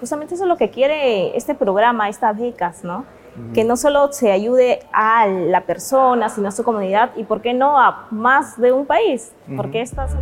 Justamente 0.00 0.34
eso 0.34 0.44
es 0.44 0.48
lo 0.48 0.56
que 0.56 0.70
quiere 0.70 1.36
este 1.36 1.54
programa, 1.54 2.08
estas 2.08 2.38
becas, 2.38 2.84
¿no? 2.84 3.04
Que 3.52 3.64
no 3.64 3.76
solo 3.76 4.10
se 4.12 4.32
ayude 4.32 4.80
a 4.94 5.26
la 5.26 5.66
persona, 5.66 6.30
sino 6.30 6.48
a 6.48 6.52
su 6.52 6.64
comunidad 6.64 7.10
y, 7.16 7.24
¿por 7.24 7.42
qué 7.42 7.52
no, 7.52 7.78
a 7.78 8.06
más 8.10 8.58
de 8.58 8.72
un 8.72 8.86
país? 8.86 9.32
Porque 9.56 9.82
estas... 9.82 10.12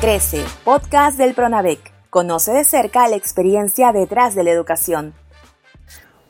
Crece, 0.00 0.44
podcast 0.62 1.18
del 1.18 1.34
Pronavec. 1.34 1.92
Conoce 2.08 2.52
de 2.52 2.62
cerca 2.62 3.08
la 3.08 3.16
experiencia 3.16 3.92
detrás 3.92 4.36
de 4.36 4.44
la 4.44 4.52
educación. 4.52 5.12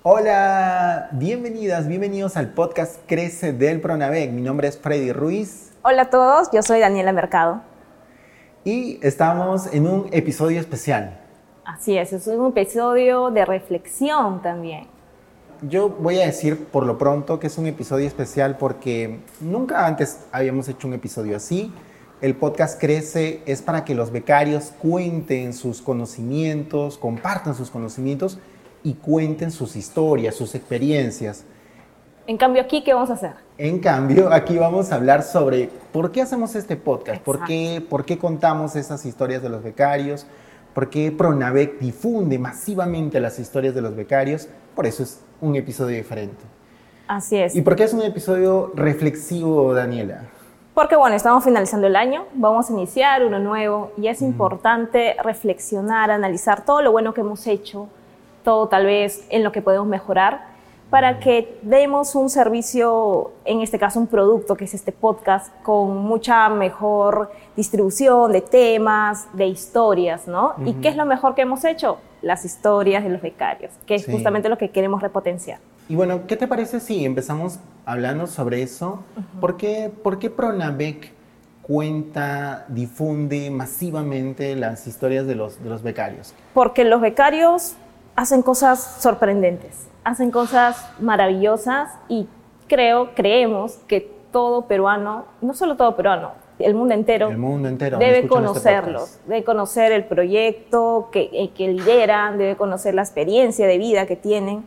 Hola, 0.02 1.08
bienvenidas, 1.12 1.86
bienvenidos 1.86 2.38
al 2.38 2.48
podcast 2.48 3.00
Crece 3.06 3.52
del 3.52 3.82
Pronavec. 3.82 4.30
Mi 4.30 4.40
nombre 4.40 4.68
es 4.68 4.78
Freddy 4.78 5.12
Ruiz. 5.12 5.72
Hola 5.82 6.02
a 6.02 6.10
todos, 6.10 6.50
yo 6.50 6.62
soy 6.62 6.80
Daniela 6.80 7.12
Mercado. 7.12 7.73
Y 8.64 8.98
estamos 9.02 9.66
en 9.74 9.86
un 9.86 10.08
episodio 10.10 10.58
especial. 10.58 11.20
Así 11.66 11.98
es, 11.98 12.14
es 12.14 12.26
un 12.26 12.46
episodio 12.46 13.30
de 13.30 13.44
reflexión 13.44 14.40
también. 14.40 14.86
Yo 15.68 15.90
voy 15.90 16.18
a 16.18 16.24
decir 16.24 16.64
por 16.64 16.86
lo 16.86 16.96
pronto 16.96 17.38
que 17.38 17.48
es 17.48 17.58
un 17.58 17.66
episodio 17.66 18.06
especial 18.06 18.56
porque 18.56 19.20
nunca 19.40 19.86
antes 19.86 20.20
habíamos 20.32 20.66
hecho 20.70 20.88
un 20.88 20.94
episodio 20.94 21.36
así. 21.36 21.74
El 22.22 22.36
podcast 22.36 22.80
Crece 22.80 23.42
es 23.44 23.60
para 23.60 23.84
que 23.84 23.94
los 23.94 24.10
becarios 24.10 24.72
cuenten 24.78 25.52
sus 25.52 25.82
conocimientos, 25.82 26.96
compartan 26.96 27.54
sus 27.54 27.70
conocimientos 27.70 28.38
y 28.82 28.94
cuenten 28.94 29.50
sus 29.50 29.76
historias, 29.76 30.36
sus 30.36 30.54
experiencias. 30.54 31.44
En 32.26 32.38
cambio, 32.38 32.62
aquí, 32.62 32.82
¿qué 32.82 32.94
vamos 32.94 33.10
a 33.10 33.14
hacer? 33.14 33.32
En 33.58 33.80
cambio, 33.80 34.32
aquí 34.32 34.56
vamos 34.56 34.90
a 34.90 34.94
hablar 34.94 35.22
sobre 35.22 35.68
por 35.92 36.10
qué 36.10 36.22
hacemos 36.22 36.54
este 36.54 36.76
podcast, 36.76 37.20
por 37.20 37.44
qué, 37.44 37.84
por 37.88 38.06
qué 38.06 38.16
contamos 38.16 38.76
esas 38.76 39.04
historias 39.04 39.42
de 39.42 39.50
los 39.50 39.62
becarios, 39.62 40.26
por 40.72 40.88
qué 40.88 41.12
Pronavec 41.12 41.78
difunde 41.78 42.38
masivamente 42.38 43.20
las 43.20 43.38
historias 43.38 43.74
de 43.74 43.82
los 43.82 43.94
becarios. 43.94 44.48
Por 44.74 44.86
eso 44.86 45.02
es 45.02 45.20
un 45.42 45.54
episodio 45.54 45.96
diferente. 45.96 46.42
Así 47.08 47.36
es. 47.36 47.54
¿Y 47.54 47.60
por 47.60 47.76
qué 47.76 47.84
es 47.84 47.92
un 47.92 48.00
episodio 48.00 48.72
reflexivo, 48.74 49.74
Daniela? 49.74 50.22
Porque 50.72 50.96
bueno, 50.96 51.14
estamos 51.14 51.44
finalizando 51.44 51.86
el 51.86 51.94
año, 51.94 52.24
vamos 52.32 52.70
a 52.70 52.72
iniciar 52.72 53.22
uno 53.22 53.38
nuevo 53.38 53.92
y 53.98 54.08
es 54.08 54.22
importante 54.22 55.14
reflexionar, 55.22 56.10
analizar 56.10 56.64
todo 56.64 56.80
lo 56.80 56.90
bueno 56.90 57.12
que 57.12 57.20
hemos 57.20 57.46
hecho, 57.46 57.86
todo 58.42 58.66
tal 58.66 58.86
vez 58.86 59.26
en 59.28 59.44
lo 59.44 59.52
que 59.52 59.60
podemos 59.60 59.86
mejorar 59.86 60.53
para 60.90 61.18
que 61.18 61.58
demos 61.62 62.14
un 62.14 62.30
servicio, 62.30 63.32
en 63.44 63.60
este 63.62 63.78
caso 63.78 63.98
un 63.98 64.06
producto 64.06 64.54
que 64.54 64.64
es 64.64 64.74
este 64.74 64.92
podcast, 64.92 65.52
con 65.62 65.96
mucha 65.98 66.48
mejor 66.48 67.32
distribución 67.56 68.30
de 68.32 68.40
temas, 68.40 69.26
de 69.32 69.46
historias, 69.46 70.28
¿no? 70.28 70.54
¿Y 70.64 70.74
qué 70.74 70.88
es 70.88 70.96
lo 70.96 71.04
mejor 71.04 71.34
que 71.34 71.42
hemos 71.42 71.64
hecho? 71.64 71.98
Las 72.22 72.44
historias 72.44 73.02
de 73.02 73.10
los 73.10 73.22
becarios, 73.22 73.72
que 73.86 73.96
es 73.96 74.06
justamente 74.06 74.48
lo 74.48 74.56
que 74.56 74.70
queremos 74.70 75.02
repotenciar. 75.02 75.58
Y 75.88 75.96
bueno, 75.96 76.26
¿qué 76.26 76.36
te 76.36 76.46
parece 76.46 76.80
si 76.80 77.04
empezamos 77.04 77.58
hablando 77.84 78.26
sobre 78.26 78.62
eso? 78.62 79.02
¿Por, 79.40 79.56
qué, 79.56 79.90
¿Por 80.02 80.18
qué 80.18 80.30
Pronavec 80.30 81.12
cuenta, 81.62 82.66
difunde 82.68 83.50
masivamente 83.50 84.54
las 84.54 84.86
historias 84.86 85.26
de 85.26 85.34
los, 85.34 85.62
de 85.62 85.70
los 85.70 85.82
becarios? 85.82 86.34
Porque 86.52 86.84
los 86.84 87.00
becarios 87.00 87.74
hacen 88.16 88.42
cosas 88.42 88.98
sorprendentes 89.00 89.88
hacen 90.04 90.30
cosas 90.30 90.90
maravillosas 91.00 91.90
y 92.08 92.28
creo, 92.68 93.14
creemos 93.14 93.78
que 93.88 94.12
todo 94.30 94.66
peruano, 94.66 95.24
no 95.40 95.54
solo 95.54 95.76
todo 95.76 95.96
peruano, 95.96 96.32
el 96.58 96.74
mundo 96.74 96.94
entero, 96.94 97.30
el 97.30 97.38
mundo 97.38 97.68
entero 97.68 97.98
debe 97.98 98.18
este 98.18 98.28
conocerlos, 98.28 99.18
debe 99.26 99.42
conocer 99.42 99.90
el 99.92 100.04
proyecto 100.04 101.08
que, 101.10 101.30
eh, 101.32 101.50
que 101.54 101.68
lideran, 101.68 102.38
debe 102.38 102.56
conocer 102.56 102.94
la 102.94 103.02
experiencia 103.02 103.66
de 103.66 103.78
vida 103.78 104.06
que 104.06 104.14
tienen. 104.14 104.64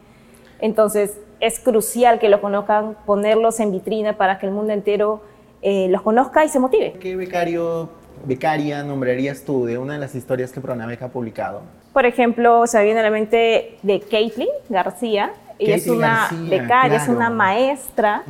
Entonces, 0.60 1.18
es 1.40 1.60
crucial 1.60 2.20
que 2.20 2.30
los 2.30 2.40
conozcan, 2.40 2.98
ponerlos 3.06 3.60
en 3.60 3.72
vitrina 3.72 4.18
para 4.18 4.40
que 4.40 4.48
el 4.48 4.52
mundo 4.52 4.74
entero 4.74 5.22
eh, 5.62 5.88
los 5.90 6.02
conozca 6.02 6.44
y 6.44 6.50
se 6.50 6.60
motive. 6.60 6.94
¿Qué 7.00 7.16
becario, 7.16 7.90
becaria 8.26 8.84
nombrarías 8.84 9.44
tú 9.44 9.66
de 9.66 9.78
una 9.78 9.94
de 9.94 10.00
las 10.00 10.16
historias 10.16 10.52
que 10.52 10.62
Pronavec 10.62 11.02
ha 11.02 11.10
publicado? 11.10 11.62
Por 11.94 12.06
ejemplo, 12.06 12.68
se 12.68 12.84
viene 12.84 13.00
a 13.00 13.04
la 13.04 13.12
mente 13.12 13.78
de 13.82 14.00
Caitlin 14.00 14.50
García. 14.70 15.32
Ella 15.60 15.76
es 15.76 15.88
una 15.88 16.30
becaria, 16.50 16.98
es 16.98 17.08
una 17.08 17.32
maestra, 17.32 18.24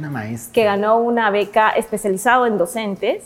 que 0.53 0.63
ganó 0.63 0.97
una 0.99 1.29
beca 1.29 1.71
especializada 1.71 2.47
en 2.47 2.57
docentes, 2.57 3.23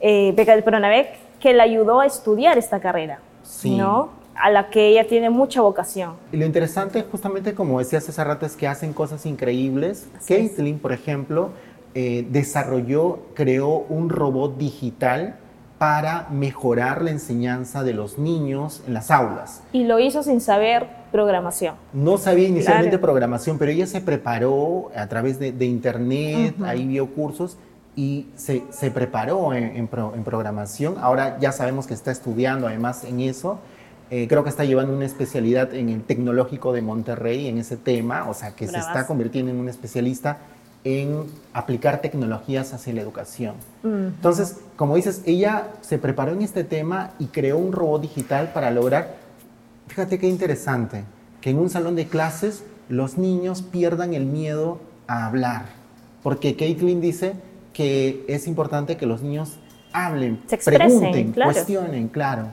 eh, 0.00 0.32
beca 0.34 0.52
del 0.54 0.64
Pronavec, 0.64 1.08
que 1.40 1.52
le 1.52 1.60
ayudó 1.60 2.00
a 2.00 2.06
estudiar 2.06 2.56
esta 2.56 2.80
carrera, 2.80 3.18
¿no? 3.64 4.24
a 4.34 4.50
la 4.50 4.68
que 4.70 4.88
ella 4.88 5.06
tiene 5.06 5.30
mucha 5.30 5.60
vocación. 5.60 6.14
Y 6.32 6.36
lo 6.36 6.46
interesante, 6.46 7.04
justamente 7.10 7.54
como 7.54 7.78
decías 7.78 8.08
hace 8.08 8.24
rato, 8.24 8.46
es 8.46 8.56
que 8.56 8.66
hacen 8.66 8.92
cosas 8.92 9.26
increíbles. 9.26 10.08
Caitlin, 10.26 10.78
por 10.78 10.92
ejemplo, 10.92 11.50
eh, 11.94 12.26
desarrolló, 12.30 13.20
creó 13.34 13.84
un 13.88 14.08
robot 14.08 14.56
digital 14.56 15.36
para 15.78 16.28
mejorar 16.30 17.02
la 17.02 17.10
enseñanza 17.10 17.82
de 17.82 17.92
los 17.94 18.18
niños 18.18 18.82
en 18.86 18.94
las 18.94 19.10
aulas. 19.10 19.62
Y 19.72 19.84
lo 19.84 19.98
hizo 19.98 20.22
sin 20.22 20.40
saber 20.40 20.86
programación. 21.10 21.74
No 21.92 22.16
sabía 22.16 22.48
inicialmente 22.48 22.98
programación, 22.98 23.58
pero 23.58 23.70
ella 23.70 23.86
se 23.86 24.00
preparó 24.00 24.90
a 24.96 25.06
través 25.08 25.38
de, 25.38 25.64
internet, 25.64 26.56
ahí 26.64 26.86
vio 26.86 27.06
cursos 27.08 27.56
y 27.96 28.26
se, 28.36 28.64
se 28.70 28.90
preparó 28.90 29.52
en, 29.52 29.88
programación. 29.88 30.96
Ahora 31.00 31.38
ya 31.40 31.52
sabemos 31.52 31.86
que 31.86 31.94
está 31.94 32.10
estudiando 32.10 32.66
además 32.66 33.04
en 33.04 33.20
eso. 33.20 33.58
Eh, 34.10 34.26
creo 34.28 34.44
que 34.44 34.50
está 34.50 34.64
llevando 34.64 34.94
una 34.94 35.06
especialidad 35.06 35.74
en 35.74 35.88
el 35.88 36.02
Tecnológico 36.02 36.72
de 36.72 36.82
Monterrey 36.82 37.48
en 37.48 37.58
ese 37.58 37.76
tema, 37.76 38.28
o 38.28 38.34
sea 38.34 38.54
que 38.54 38.68
se 38.68 38.78
está 38.78 39.06
convirtiendo 39.06 39.50
en 39.50 39.58
un 39.58 39.68
especialista 39.68 40.38
en 40.84 41.24
aplicar 41.54 42.02
tecnologías 42.02 42.74
hacia 42.74 42.92
la 42.92 43.00
educación. 43.00 43.54
Entonces, 43.82 44.60
como 44.76 44.96
dices, 44.96 45.22
ella 45.24 45.68
se 45.80 45.98
preparó 45.98 46.32
en 46.32 46.42
este 46.42 46.62
tema 46.62 47.12
y 47.18 47.26
creó 47.26 47.56
un 47.56 47.72
robot 47.72 48.02
digital 48.02 48.52
para 48.52 48.70
lograr, 48.70 49.16
fíjate 49.88 50.18
qué 50.18 50.28
interesante, 50.28 51.04
que 51.40 51.50
en 51.50 51.58
un 51.58 51.70
salón 51.70 51.96
de 51.96 52.06
clases 52.06 52.64
los 52.88 53.16
niños 53.16 53.62
pierdan 53.62 54.12
el 54.12 54.26
miedo 54.26 54.78
a 55.06 55.26
hablar. 55.26 55.66
Porque 56.22 56.56
Caitlin 56.56 57.00
dice 57.00 57.34
que 57.72 58.24
es 58.28 58.46
importante 58.46 58.96
que 58.96 59.06
los 59.06 59.22
niños 59.22 59.58
hablen, 59.92 60.42
pregunten, 60.64 61.32
cuestionen, 61.32 62.08
claro. 62.08 62.48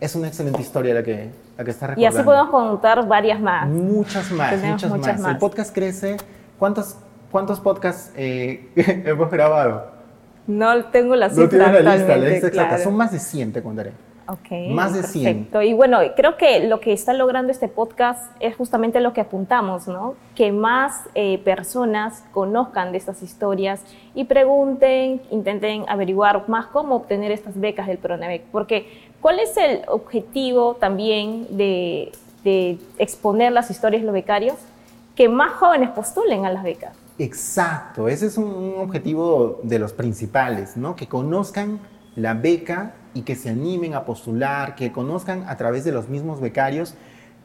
Es 0.00 0.14
una 0.14 0.28
excelente 0.28 0.60
historia 0.60 0.94
la 0.94 1.02
que, 1.02 1.30
la 1.56 1.64
que 1.64 1.70
está 1.70 1.86
recordando. 1.86 2.00
Y 2.00 2.04
así 2.04 2.24
podemos 2.24 2.50
contar 2.50 3.06
varias 3.08 3.40
más. 3.40 3.66
Muchas 3.68 4.30
más, 4.30 4.62
muchas, 4.62 4.90
más. 4.90 5.20
más. 5.20 5.32
El 5.32 5.38
podcast 5.38 5.74
crece. 5.74 6.18
¿Cuántos 6.58 6.96
¿Cuántos 7.30 7.60
podcasts 7.60 8.12
eh, 8.16 8.68
hemos 9.04 9.30
grabado? 9.30 9.90
No 10.46 10.84
tengo 10.86 11.16
la 11.16 11.28
cifra. 11.28 11.44
No 11.44 11.48
tienes 11.50 11.84
la 11.84 11.96
lista, 11.96 12.16
la 12.16 12.28
lista 12.28 12.46
exacta. 12.48 12.78
Son 12.78 12.96
más 12.96 13.12
de 13.12 13.18
100, 13.18 13.52
te 13.52 13.62
contaré. 13.62 13.92
Ok. 14.28 14.70
Más 14.70 14.92
de 14.92 15.02
perfecto. 15.02 15.62
Y 15.62 15.72
bueno, 15.72 15.98
creo 16.16 16.36
que 16.36 16.66
lo 16.66 16.80
que 16.80 16.92
está 16.92 17.12
logrando 17.12 17.52
este 17.52 17.68
podcast 17.68 18.32
es 18.40 18.56
justamente 18.56 19.00
lo 19.00 19.12
que 19.12 19.20
apuntamos, 19.20 19.86
¿no? 19.86 20.14
Que 20.34 20.50
más 20.50 21.04
eh, 21.14 21.38
personas 21.38 22.24
conozcan 22.32 22.90
de 22.90 22.98
estas 22.98 23.22
historias 23.22 23.82
y 24.14 24.24
pregunten, 24.24 25.22
intenten 25.30 25.84
averiguar 25.88 26.48
más 26.48 26.66
cómo 26.66 26.96
obtener 26.96 27.30
estas 27.30 27.58
becas 27.58 27.86
del 27.86 27.98
PRONEVEC. 27.98 28.42
Porque, 28.50 28.88
¿cuál 29.20 29.38
es 29.38 29.56
el 29.56 29.82
objetivo 29.86 30.74
también 30.74 31.46
de, 31.56 32.10
de 32.42 32.78
exponer 32.98 33.52
las 33.52 33.70
historias 33.70 34.02
de 34.02 34.06
los 34.06 34.14
becarios? 34.14 34.56
Que 35.14 35.28
más 35.28 35.52
jóvenes 35.52 35.90
postulen 35.90 36.46
a 36.46 36.50
las 36.50 36.64
becas. 36.64 37.05
Exacto, 37.18 38.08
ese 38.08 38.26
es 38.26 38.36
un, 38.36 38.74
objetivo 38.78 39.60
de 39.62 39.78
los 39.78 39.92
principales, 39.92 40.76
¿no? 40.76 40.96
Que 40.96 41.06
conozcan 41.06 41.80
la 42.14 42.34
beca 42.34 42.94
y 43.14 43.22
que 43.22 43.34
se 43.34 43.48
animen 43.48 43.94
a 43.94 44.04
postular, 44.04 44.74
que 44.74 44.92
conozcan 44.92 45.44
a 45.48 45.56
través 45.56 45.84
de 45.84 45.92
los 45.92 46.08
mismos 46.10 46.40
becarios, 46.40 46.94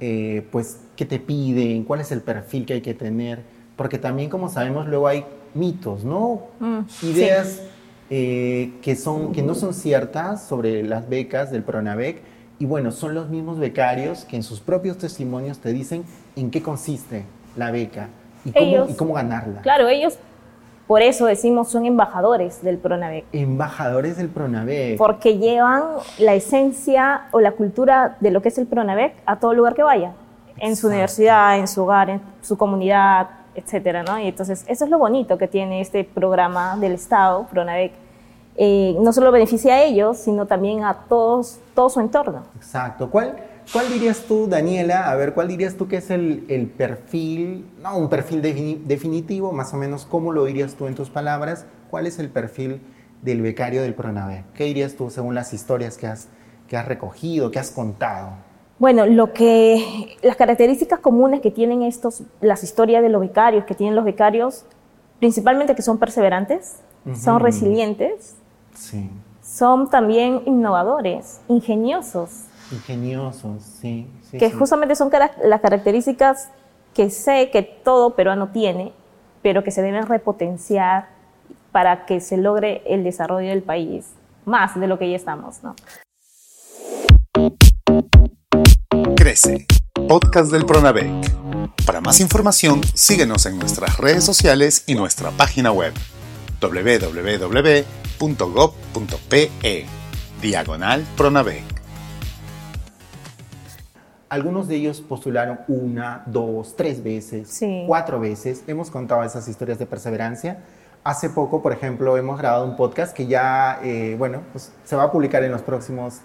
eh, 0.01 0.45
pues, 0.51 0.81
qué 0.97 1.05
te 1.05 1.19
piden, 1.19 1.85
cuál 1.85 2.01
es 2.01 2.11
el 2.11 2.21
perfil 2.21 2.65
que 2.65 2.73
hay 2.73 2.81
que 2.81 2.93
tener, 2.93 3.43
porque 3.77 3.97
también, 3.97 4.29
como 4.29 4.49
sabemos, 4.49 4.87
luego 4.87 5.07
hay 5.07 5.25
mitos, 5.53 6.03
¿no? 6.03 6.47
Mm, 6.59 6.79
Ideas 7.03 7.61
eh, 8.09 8.73
que, 8.81 8.97
son, 8.97 9.31
que 9.31 9.41
no 9.41 9.55
son 9.55 9.73
ciertas 9.73 10.45
sobre 10.45 10.83
las 10.83 11.07
becas 11.07 11.49
del 11.49 11.63
Pronavec, 11.63 12.21
y 12.59 12.65
bueno, 12.65 12.91
son 12.91 13.15
los 13.15 13.29
mismos 13.29 13.57
becarios 13.57 14.25
que 14.25 14.35
en 14.35 14.43
sus 14.43 14.59
propios 14.59 14.97
testimonios 14.97 15.59
te 15.59 15.71
dicen 15.71 16.03
en 16.35 16.51
qué 16.51 16.61
consiste 16.61 17.23
la 17.55 17.71
beca 17.71 18.09
¿Y 18.45 18.93
cómo, 18.95 19.13
ganarla? 19.13 19.61
Claro, 19.61 19.87
ellos, 19.87 20.17
por 20.87 21.01
eso 21.01 21.25
decimos, 21.25 21.69
son 21.69 21.85
embajadores 21.85 22.63
del 22.63 22.77
Pronavec. 22.77 23.25
Embajadores 23.31 24.17
del 24.17 24.29
Pronavec. 24.29 24.97
Porque 24.97 25.37
llevan 25.37 25.83
la 26.17 26.33
esencia 26.33 27.27
o 27.31 27.39
la 27.39 27.51
cultura 27.51 28.17
de 28.19 28.31
lo 28.31 28.41
que 28.41 28.49
es 28.49 28.57
el 28.57 28.67
Pronavec 28.67 29.13
a 29.25 29.37
todo 29.37 29.53
lugar 29.53 29.75
que 29.75 29.83
vaya. 29.83 30.13
En 30.57 30.75
su 30.75 30.87
universidad, 30.87 31.57
en 31.57 31.67
su 31.67 31.83
hogar, 31.83 32.09
en 32.09 32.21
su 32.41 32.57
comunidad, 32.57 33.27
etcétera, 33.55 34.03
¿no? 34.03 34.19
Y 34.19 34.27
entonces, 34.27 34.63
eso 34.67 34.85
es 34.85 34.91
lo 34.91 34.97
bonito 34.97 35.37
que 35.37 35.47
tiene 35.47 35.81
este 35.81 36.03
programa 36.03 36.77
del 36.77 36.93
Estado, 36.93 37.45
Pronavec, 37.49 37.93
eh, 38.57 38.95
no 38.99 39.13
solo 39.13 39.31
beneficia 39.31 39.75
a 39.75 39.81
ellos, 39.81 40.17
sino 40.17 40.45
también 40.45 40.83
a 40.83 40.93
todos, 41.07 41.59
todo 41.73 41.89
su 41.89 41.99
entorno. 41.99 42.43
Exacto. 42.55 43.09
¿Cuál, 43.09 43.35
¿Cuál 43.71 43.89
dirías 43.89 44.23
tú, 44.27 44.47
Daniela? 44.47 45.09
A 45.09 45.15
ver, 45.15 45.33
¿cuál 45.33 45.47
dirías 45.47 45.75
tú 45.75 45.87
que 45.87 45.97
es 45.97 46.09
el, 46.09 46.45
el 46.49 46.67
perfil, 46.67 47.65
no 47.81 47.97
un 47.97 48.09
perfil 48.09 48.41
definitivo, 48.41 49.51
más 49.51 49.73
o 49.73 49.77
menos, 49.77 50.05
¿cómo 50.05 50.31
lo 50.31 50.45
dirías 50.45 50.75
tú 50.75 50.87
en 50.87 50.95
tus 50.95 51.09
palabras? 51.09 51.65
¿Cuál 51.89 52.07
es 52.07 52.19
el 52.19 52.29
perfil 52.29 52.81
del 53.21 53.41
becario 53.41 53.81
del 53.81 53.93
PRONAVE? 53.93 54.43
¿Qué 54.53 54.65
dirías 54.65 54.95
tú 54.95 55.09
según 55.09 55.35
las 55.35 55.53
historias 55.53 55.97
que 55.97 56.07
has, 56.07 56.27
que 56.67 56.77
has 56.77 56.87
recogido, 56.87 57.51
que 57.51 57.59
has 57.59 57.71
contado? 57.71 58.31
Bueno, 58.79 59.05
lo 59.05 59.31
que, 59.31 60.17
las 60.23 60.35
características 60.35 60.99
comunes 60.99 61.41
que 61.41 61.51
tienen 61.51 61.83
estos, 61.83 62.23
las 62.41 62.63
historias 62.63 63.03
de 63.03 63.09
los 63.09 63.21
becarios, 63.21 63.65
que 63.65 63.75
tienen 63.75 63.95
los 63.95 64.03
becarios, 64.03 64.65
principalmente 65.19 65.75
que 65.75 65.83
son 65.83 65.99
perseverantes, 65.99 66.77
son 67.15 67.39
resilientes, 67.39 68.35
sí. 68.73 69.09
son 69.43 69.89
también 69.89 70.41
innovadores, 70.45 71.41
ingeniosos. 71.47 72.45
Ingeniosos, 72.71 73.63
sí. 73.63 74.07
que 74.31 74.51
justamente 74.51 74.95
son 74.95 75.09
las 75.43 75.61
características 75.61 76.49
que 76.93 77.09
sé 77.09 77.49
que 77.51 77.63
todo 77.63 78.15
peruano 78.15 78.49
tiene, 78.49 78.93
pero 79.41 79.63
que 79.63 79.71
se 79.71 79.81
deben 79.81 80.05
repotenciar 80.07 81.09
para 81.71 82.05
que 82.05 82.19
se 82.19 82.37
logre 82.37 82.83
el 82.85 83.03
desarrollo 83.03 83.49
del 83.49 83.63
país, 83.63 84.07
más 84.45 84.79
de 84.79 84.87
lo 84.87 84.99
que 84.99 85.09
ya 85.09 85.15
estamos, 85.15 85.63
¿no? 85.63 85.75
Crece, 89.15 89.65
podcast 90.07 90.51
del 90.51 90.65
Pronavec. 90.65 91.31
Para 91.85 92.01
más 92.01 92.19
información, 92.19 92.81
síguenos 92.93 93.45
en 93.45 93.57
nuestras 93.59 93.97
redes 93.97 94.23
sociales 94.23 94.83
y 94.87 94.95
nuestra 94.95 95.31
página 95.31 95.71
web 95.71 95.93
www.gov.pe, 96.59 97.85
diagonal 100.41 101.05
Pronavec. 101.17 101.80
Algunos 104.31 104.69
de 104.69 104.77
ellos 104.77 105.01
postularon 105.01 105.59
una, 105.67 106.23
dos, 106.25 106.77
tres 106.77 107.03
veces, 107.03 107.59
cuatro 107.85 108.17
veces. 108.17 108.63
Hemos 108.65 108.89
contado 108.89 109.25
esas 109.25 109.45
historias 109.49 109.77
de 109.77 109.85
perseverancia 109.85 110.59
hace 111.03 111.29
poco, 111.29 111.61
por 111.61 111.73
ejemplo, 111.73 112.15
hemos 112.15 112.39
grabado 112.39 112.63
un 112.63 112.77
podcast 112.77 113.13
que 113.13 113.27
ya, 113.27 113.81
eh, 113.83 114.15
bueno, 114.17 114.43
pues, 114.53 114.71
se 114.85 114.95
va 114.95 115.03
a 115.03 115.11
publicar 115.11 115.43
en 115.43 115.51
los 115.51 115.61
próximos 115.63 116.21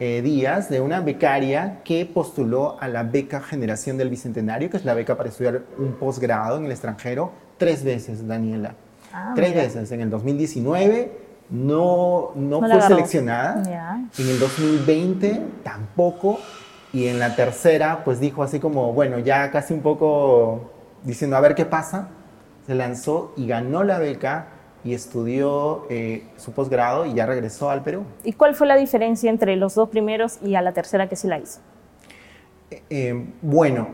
eh, 0.00 0.22
días 0.22 0.70
de 0.70 0.80
una 0.80 1.00
becaria 1.00 1.82
que 1.84 2.06
postuló 2.06 2.78
a 2.80 2.88
la 2.88 3.02
beca 3.02 3.42
Generación 3.42 3.98
del 3.98 4.08
Bicentenario, 4.08 4.70
que 4.70 4.78
es 4.78 4.86
la 4.86 4.94
beca 4.94 5.18
para 5.18 5.28
estudiar 5.28 5.60
un 5.76 5.92
posgrado 5.92 6.56
en 6.56 6.64
el 6.64 6.70
extranjero, 6.70 7.32
tres 7.58 7.84
veces, 7.84 8.26
Daniela. 8.26 8.76
Ah, 9.12 9.32
tres 9.36 9.54
veces. 9.54 9.92
En 9.92 10.00
el 10.00 10.08
2019 10.08 11.20
no, 11.50 12.30
no, 12.34 12.60
fue 12.60 12.80
seleccionada. 12.80 14.08
En 14.18 14.26
el 14.26 14.38
2020 14.38 15.42
tampoco. 15.62 16.38
Y 16.92 17.06
en 17.06 17.18
la 17.18 17.34
tercera, 17.34 18.04
pues 18.04 18.20
dijo 18.20 18.42
así 18.42 18.60
como, 18.60 18.92
bueno, 18.92 19.18
ya 19.18 19.50
casi 19.50 19.72
un 19.72 19.80
poco 19.80 20.70
diciendo, 21.04 21.36
a 21.36 21.40
ver 21.40 21.54
qué 21.54 21.64
pasa 21.64 22.08
se 22.66 22.74
lanzó 22.74 23.32
y 23.36 23.46
ganó 23.46 23.84
la 23.84 23.98
beca 23.98 24.48
y 24.84 24.94
estudió 24.94 25.86
eh, 25.90 26.24
su 26.36 26.52
posgrado 26.52 27.06
y 27.06 27.14
ya 27.14 27.26
regresó 27.26 27.70
al 27.70 27.82
Perú. 27.82 28.04
¿Y 28.24 28.32
cuál 28.32 28.54
fue 28.54 28.66
la 28.66 28.76
diferencia 28.76 29.30
entre 29.30 29.56
los 29.56 29.74
dos 29.74 29.88
primeros 29.88 30.38
y 30.42 30.54
a 30.54 30.62
la 30.62 30.72
tercera 30.72 31.08
que 31.08 31.16
sí 31.16 31.28
la 31.28 31.38
hizo? 31.38 31.60
Eh, 32.70 32.82
eh, 32.90 33.26
bueno, 33.42 33.88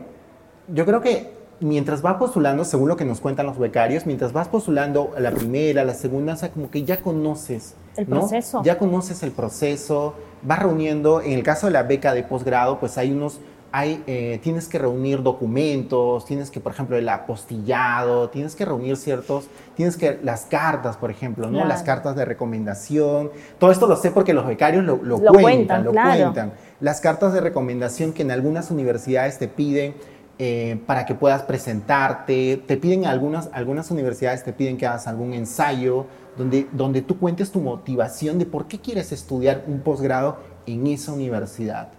yo 0.67 0.85
creo 0.85 1.01
que 1.01 1.31
mientras 1.59 2.01
vas 2.01 2.15
postulando, 2.17 2.63
según 2.63 2.89
lo 2.89 2.95
que 2.95 3.05
nos 3.05 3.19
cuentan 3.19 3.45
los 3.45 3.59
becarios, 3.59 4.05
mientras 4.05 4.33
vas 4.33 4.47
postulando 4.47 5.11
a 5.15 5.19
la 5.19 5.31
primera, 5.31 5.81
a 5.81 5.85
la 5.85 5.93
segunda, 5.93 6.33
o 6.33 6.37
sea, 6.37 6.49
como 6.49 6.71
que 6.71 6.83
ya 6.83 7.01
conoces. 7.01 7.75
El 7.97 8.05
proceso. 8.05 8.61
Ya 8.63 8.77
conoces 8.77 9.21
el 9.23 9.31
proceso, 9.31 10.15
vas 10.41 10.59
reuniendo, 10.59 11.21
en 11.21 11.33
el 11.33 11.43
caso 11.43 11.67
de 11.67 11.73
la 11.73 11.83
beca 11.83 12.13
de 12.13 12.23
posgrado, 12.23 12.79
pues 12.79 12.97
hay 12.97 13.11
unos 13.11 13.39
hay, 13.71 14.03
eh, 14.07 14.39
tienes 14.41 14.67
que 14.67 14.79
reunir 14.79 15.21
documentos, 15.21 16.25
tienes 16.25 16.49
que, 16.49 16.59
por 16.59 16.71
ejemplo, 16.71 16.97
el 16.97 17.07
apostillado, 17.07 18.29
tienes 18.29 18.55
que 18.55 18.65
reunir 18.65 18.97
ciertos, 18.97 19.47
tienes 19.75 19.95
que, 19.95 20.19
las 20.23 20.45
cartas, 20.45 20.97
por 20.97 21.11
ejemplo, 21.11 21.51
¿no? 21.51 21.63
Las 21.65 21.83
cartas 21.83 22.15
de 22.15 22.25
recomendación. 22.25 23.31
Todo 23.59 23.71
esto 23.71 23.87
lo 23.87 23.95
sé 23.95 24.11
porque 24.11 24.33
los 24.33 24.47
becarios 24.47 24.83
lo, 24.83 24.97
cuentan, 25.19 25.83
lo 25.83 25.91
cuentan. 25.91 26.53
Las 26.79 27.01
cartas 27.01 27.33
de 27.33 27.41
recomendación 27.41 28.13
que 28.13 28.23
en 28.23 28.31
algunas 28.31 28.71
universidades 28.71 29.37
te 29.37 29.47
piden 29.47 29.93
eh, 30.41 30.79
para 30.85 31.05
que 31.05 31.15
puedas 31.15 31.43
presentarte, 31.43 32.63
te 32.65 32.77
piden 32.77 33.05
algunas, 33.05 33.49
algunas 33.51 33.91
universidades 33.91 34.41
te 34.41 34.53
piden 34.53 34.77
que 34.77 34.87
hagas 34.87 35.05
algún 35.05 35.33
ensayo 35.33 36.05
donde, 36.37 36.65
donde 36.71 37.01
tú 37.01 37.19
cuentes 37.19 37.51
tu 37.51 37.59
motivación 37.59 38.39
de 38.39 38.45
por 38.45 38.65
qué 38.67 38.79
quieres 38.79 39.11
estudiar 39.11 39.65
un 39.67 39.81
posgrado 39.81 40.37
en 40.65 40.87
esa 40.87 41.11
universidad. 41.11 41.89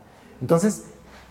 Entonces, 0.40 0.86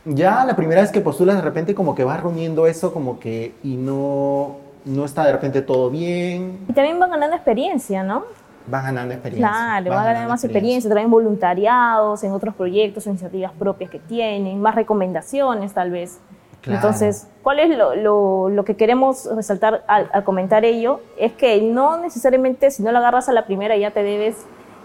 ya 0.05 0.45
la 0.45 0.55
primera 0.55 0.81
vez 0.81 0.91
que 0.91 1.01
postulas 1.01 1.35
de 1.35 1.41
repente 1.41 1.73
como 1.73 1.95
que 1.95 2.03
vas 2.03 2.21
reuniendo 2.21 2.67
eso 2.67 2.93
como 2.93 3.19
que 3.19 3.55
y 3.63 3.75
no, 3.75 4.57
no 4.85 5.03
está 5.03 5.25
de 5.25 5.31
repente 5.31 5.63
todo 5.63 5.89
bien. 5.89 6.59
Y 6.69 6.73
también 6.73 6.99
van 6.99 7.09
ganando 7.09 7.35
experiencia, 7.35 8.03
¿no? 8.03 8.25
Vas 8.67 8.83
ganando 8.83 9.15
experiencia. 9.15 9.49
Claro, 9.49 9.89
van 9.89 10.05
ganando 10.05 10.29
más 10.29 10.43
experiencia, 10.43 10.87
también 10.87 11.09
voluntariados 11.09 12.23
en 12.23 12.33
otros 12.33 12.53
proyectos 12.53 13.07
o 13.07 13.09
iniciativas 13.09 13.51
propias 13.53 13.89
que 13.89 13.97
tienen, 13.97 14.61
más 14.61 14.75
recomendaciones 14.75 15.73
tal 15.73 15.89
vez. 15.89 16.19
Entonces, 16.65 17.27
¿cuál 17.41 17.59
es 17.59 17.69
lo, 17.77 18.49
lo, 18.49 18.65
que 18.65 18.75
queremos 18.75 19.29
resaltar 19.33 19.83
al, 19.87 20.09
al 20.11 20.23
comentar 20.23 20.65
ello? 20.65 20.99
Es 21.17 21.31
que 21.33 21.61
no 21.61 21.97
necesariamente 21.97 22.69
si 22.71 22.83
no 22.83 22.91
la 22.91 22.99
agarras 22.99 23.29
a 23.29 23.33
la 23.33 23.45
primera 23.45 23.77
ya 23.77 23.91
te 23.91 24.03
debes 24.03 24.35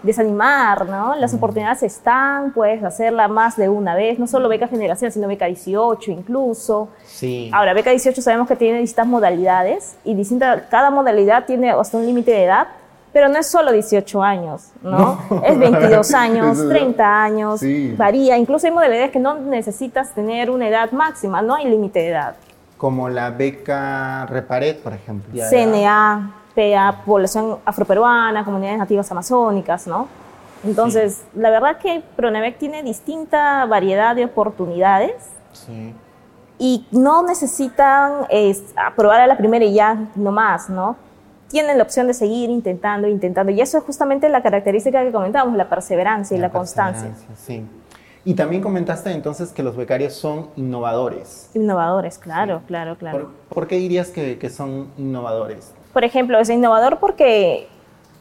desanimar, 0.05 0.87
¿no? 0.87 1.15
Las 1.15 1.33
oportunidades 1.33 1.83
están, 1.83 2.53
puedes 2.53 2.83
hacerla 2.83 3.27
más 3.27 3.57
de 3.57 3.69
una 3.69 3.95
vez, 3.95 4.19
no 4.19 4.27
solo 4.27 4.47
beca 4.47 4.67
generación, 4.67 5.11
sino 5.11 5.27
beca 5.27 5.47
18 5.47 6.11
incluso. 6.11 6.89
Sí. 7.05 7.49
Ahora, 7.53 7.73
beca 7.73 7.89
18 7.89 8.21
sabemos 8.21 8.47
que 8.47 8.55
tiene 8.55 8.79
distintas 8.79 9.07
modalidades 9.07 9.97
y 10.03 10.13
distinta, 10.13 10.67
cada 10.69 10.91
modalidad 10.91 11.45
tiene 11.45 11.71
hasta 11.71 11.97
un 11.97 12.05
límite 12.05 12.31
de 12.31 12.43
edad, 12.45 12.67
pero 13.15 13.29
no 13.29 13.37
es 13.39 13.47
solo 13.47 13.71
18 13.71 14.21
años, 14.21 14.71
¿no? 14.83 15.17
Es 15.41 15.57
22 15.57 16.13
años, 16.13 16.67
30 16.67 17.23
años, 17.23 17.61
varía. 17.95 18.37
Incluso 18.37 18.67
hay 18.67 18.73
modalidades 18.73 19.11
que 19.11 19.21
no 19.21 19.35
necesitas 19.35 20.13
tener 20.13 20.51
una 20.51 20.67
edad 20.67 20.91
máxima, 20.91 21.41
no 21.41 21.55
hay 21.55 21.63
límite 21.63 21.99
de 21.99 22.09
edad. 22.09 22.35
Como 22.75 23.07
la 23.07 23.29
beca 23.29 24.25
Reparet, 24.25 24.83
por 24.83 24.91
ejemplo. 24.91 25.41
CNA 25.49 26.29
a 26.77 27.03
población 27.05 27.59
afroperuana, 27.63 28.43
comunidades 28.43 28.79
nativas 28.79 29.09
amazónicas, 29.09 29.87
¿no? 29.87 30.09
Entonces, 30.65 31.23
la 31.35 31.49
verdad 31.51 31.77
que 31.77 32.03
Pronavec 32.17 32.57
tiene 32.57 32.83
distinta 32.83 33.65
variedad 33.65 34.13
de 34.13 34.25
oportunidades 34.25 35.13
sí. 35.53 35.95
y 36.59 36.85
no 36.91 37.23
necesitan 37.23 38.27
aprobar 38.75 39.21
a 39.21 39.27
la 39.27 39.37
primera 39.37 39.63
y 39.63 39.73
ya 39.73 40.09
no 40.15 40.33
más, 40.33 40.69
¿no? 40.69 41.04
Tienen 41.47 41.77
la 41.77 41.83
opción 41.83 42.07
de 42.07 42.13
seguir 42.13 42.49
intentando, 42.49 43.07
intentando. 43.07 43.51
Y 43.51 43.61
eso 43.61 43.77
es 43.77 43.83
justamente 43.83 44.29
la 44.29 44.41
característica 44.41 45.03
que 45.03 45.11
comentábamos, 45.11 45.55
la 45.55 45.69
perseverancia 45.69 46.35
y 46.35 46.39
la, 46.39 46.49
constancia. 46.49 47.11
Sí. 47.37 47.63
Y 48.23 48.33
también 48.33 48.61
comentaste 48.61 49.11
entonces 49.11 49.51
que 49.51 49.61
los 49.61 49.75
becarios 49.77 50.13
son 50.13 50.49
innovadores. 50.55 51.51
Innovadores, 51.53 52.17
claro, 52.17 52.61
claro, 52.65 52.97
claro. 52.97 53.31
¿Por, 53.49 53.67
qué 53.67 53.75
dirías 53.75 54.09
que, 54.09 54.39
que 54.39 54.49
son 54.49 54.89
innovadores? 54.97 55.73
Por 55.93 56.03
ejemplo, 56.03 56.39
es 56.39 56.49
innovador 56.49 56.97
porque 56.97 57.67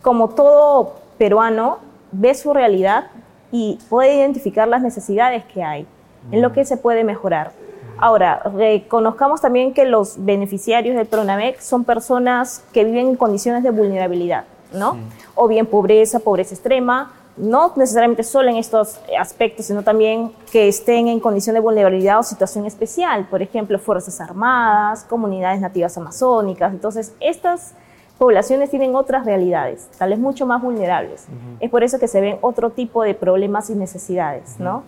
como 0.03 0.29
todo 0.29 0.97
peruano 1.17 1.79
ve 2.13 2.35
su 2.35 2.53
realidad 2.53 3.07
y 3.51 3.79
puede 3.89 4.17
identificar 4.17 4.69
las 4.69 4.83
necesidades 4.83 5.45
que 5.45 5.63
hay, 5.63 5.87
en 6.31 6.43
lo 6.43 6.53
que 6.53 6.65
se 6.65 6.77
puede 6.77 7.05
mejorar. 7.05 7.53
Ahora, 7.99 8.41
reconozcamos 8.55 9.41
también 9.41 9.73
que 9.73 9.85
los 9.85 10.25
beneficiarios 10.25 10.97
del 10.97 11.07
PRONAVEC 11.07 11.61
son 11.61 11.85
personas 11.85 12.65
que 12.73 12.85
viven 12.85 13.09
en 13.09 13.17
condiciones 13.17 13.63
de 13.63 13.71
vulnerabilidad, 13.71 14.45
¿no? 14.73 14.97
O 15.35 15.49
bien 15.49 15.67
pobreza, 15.67 16.19
pobreza 16.19 16.55
extrema, 16.55 17.13
no 17.37 17.73
necesariamente 17.77 18.23
solo 18.23 18.51
en 18.51 18.57
estos 18.57 19.01
aspectos, 19.19 19.67
sino 19.67 19.83
también 19.83 20.33
que 20.53 20.69
estén 20.69 21.09
en 21.09 21.19
condición 21.19 21.55
de 21.55 21.61
vulnerabilidad 21.61 22.19
o 22.21 22.23
situación 22.23 22.65
especial, 22.67 23.27
por 23.29 23.43
ejemplo, 23.43 23.79
Fuerzas 23.79 24.21
Armadas, 24.21 25.05
comunidades 25.05 25.61
nativas 25.61 25.97
amazónicas. 25.97 26.73
Entonces, 26.73 27.13
estas 27.21 27.75
poblaciones 28.19 28.71
tienen 28.71 28.95
otras 28.95 29.25
realidades, 29.25 29.89
tal 29.99 30.11
vez 30.11 30.19
mucho 30.19 30.47
más 30.47 30.63
vulnerables. 30.63 31.27
Es 31.59 31.71
por 31.71 31.83
eso 31.83 31.99
que 31.99 32.07
se 32.07 32.21
ven 32.21 32.39
otro 32.41 32.71
tipo 32.71 33.03
de 33.03 33.15
problemas 33.15 33.69
y 33.71 33.75
necesidades, 33.75 34.61
¿no? 34.61 34.85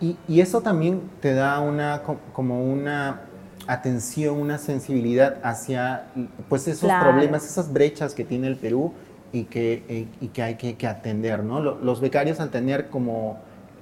Y, 0.00 0.40
eso 0.40 0.60
también 0.60 1.02
te 1.20 1.32
da 1.34 1.60
una, 1.60 2.02
como 2.32 2.62
una 2.62 3.22
atención, 3.66 4.38
una 4.38 4.58
sensibilidad 4.58 5.38
hacia 5.42 6.06
pues 6.48 6.68
esos 6.68 6.90
problemas, 7.00 7.44
esas 7.44 7.72
brechas 7.72 8.14
que 8.14 8.24
tiene 8.24 8.46
el 8.46 8.56
Perú 8.56 8.92
y 9.32 9.44
que, 9.44 9.84
eh, 9.88 10.06
y 10.20 10.28
que 10.28 10.42
hay 10.42 10.54
que, 10.56 10.86
atender, 10.86 11.42
¿no? 11.42 11.60
Los 11.60 12.00
becarios 12.00 12.40
al 12.40 12.50
tener 12.50 12.88
como 12.88 13.38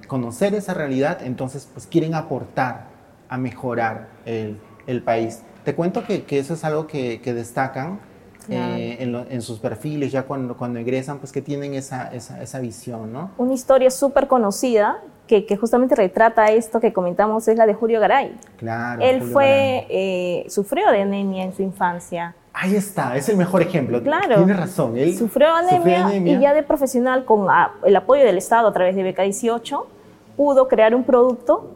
conocer 0.07 0.55
esa 0.55 0.75
realidad, 0.75 1.23
entonces 1.23 1.69
pues 1.73 1.87
quieren 1.87 2.15
aportar 2.15 2.89
a 3.29 3.37
mejorar 3.37 4.09
el, 4.25 4.59
el 4.87 5.03
país. 5.03 5.43
Te 5.65 5.75
cuento 5.75 6.05
que, 6.05 6.25
que, 6.25 6.39
eso 6.39 6.55
es 6.55 6.65
algo 6.65 6.87
que, 6.87 7.21
que 7.21 7.35
destacan 7.35 7.99
eh, 8.49 8.99
en, 9.31 9.43
sus 9.43 9.59
perfiles, 9.59 10.13
ya 10.13 10.25
cuando, 10.25 10.57
cuando 10.57 10.79
egresan, 10.79 11.19
pues 11.19 11.33
que 11.33 11.41
tienen 11.41 11.75
esa, 11.75 12.13
esa, 12.13 12.43
esa 12.43 12.61
visión, 12.61 13.13
¿no? 13.13 13.31
Una 13.39 13.55
historia 13.55 13.91
súper 13.91 14.29
conocida 14.29 15.01
que, 15.27 15.47
que, 15.47 15.57
justamente 15.57 15.95
retrata 15.95 16.47
esto 16.47 16.81
que 16.81 16.93
comentamos 16.93 17.49
es 17.49 17.57
la 17.57 17.67
de 17.67 17.75
Julio 17.75 18.01
Garay. 18.01 18.37
Claro. 18.59 19.03
Él 19.03 19.23
fue, 19.23 19.87
eh, 19.89 20.47
sufrió 20.49 20.91
de 20.91 21.03
anemia 21.03 21.45
en 21.45 21.55
su 21.55 21.63
infancia. 21.63 22.35
Ahí 22.53 22.77
está, 22.77 23.17
es 23.17 23.29
el 23.29 23.37
mejor 23.37 23.63
ejemplo. 23.63 24.03
Claro. 24.03 24.37
Tiene 24.37 24.55
razón. 24.55 24.97
Él 24.97 25.17
sufrió 25.17 25.53
anemia, 25.55 26.15
y 26.15 26.39
ya 26.39 26.55
de 26.55 26.63
profesional, 26.63 27.25
con 27.25 27.49
el 27.85 27.97
apoyo 27.97 28.25
del 28.25 28.39
Estado 28.39 28.69
a 28.69 28.73
través 28.73 28.95
de 28.95 29.03
Beca 29.03 29.23
18, 29.23 29.87
pudo 30.37 30.69
crear 30.69 30.95
un 30.95 31.05
producto 31.05 31.71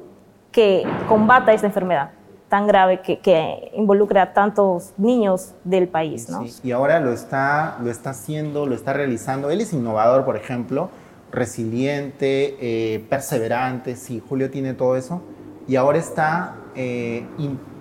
que 0.53 0.85
combata 1.09 1.53
esta 1.53 1.67
enfermedad 1.67 2.11
tan 2.49 2.67
grave 2.67 3.01
que, 3.01 3.19
que, 3.19 3.73
involucra 3.75 4.23
a 4.23 4.33
tantos 4.33 4.93
niños 4.97 5.53
del 5.65 5.89
país. 5.89 6.29
¿no? 6.29 6.47
Sí, 6.47 6.61
y 6.63 6.73
ahora 6.73 6.99
lo 7.01 7.13
está, 7.13 7.77
lo 7.83 7.91
está 7.91 8.11
haciendo, 8.11 8.67
lo 8.67 8.75
está 8.75 8.93
realizando. 8.93 9.51
Él 9.51 9.61
es 9.61 9.73
innovador, 9.73 10.25
por 10.25 10.37
ejemplo, 10.37 10.89
resiliente, 11.31 12.57
eh, 12.61 13.05
perseverante, 13.09 13.97
sí, 13.97 14.23
Julio 14.27 14.51
tiene 14.51 14.75
todo 14.75 14.97
eso. 14.97 15.23
Y 15.67 15.77
ahora 15.77 15.99
está 15.99 16.57
eh, 16.75 17.25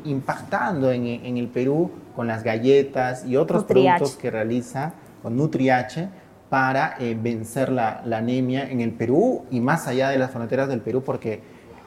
impactando 0.03 0.91
en, 0.91 1.05
en, 1.05 1.37
el 1.37 1.47
Perú 1.47 1.91
con 2.15 2.27
las 2.27 2.43
galletas 2.43 3.25
y 3.25 3.37
otros 3.37 3.63
productos 3.63 4.17
que 4.17 4.29
realiza 4.29 4.93
con 5.23 5.37
NutriH 5.37 6.09
para 6.49 6.95
eh, 6.99 7.17
vencer 7.19 7.69
la, 7.69 8.01
la 8.05 8.17
anemia 8.17 8.69
en 8.69 8.81
el 8.81 8.91
Perú 8.91 9.45
y 9.51 9.61
más 9.61 9.87
allá 9.87 10.09
de 10.09 10.17
las 10.17 10.31
fronteras 10.31 10.67
del 10.67 10.81
Perú, 10.81 11.01
porque 11.03 11.41